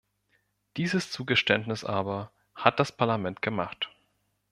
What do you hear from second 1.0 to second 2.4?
Zugeständnis aber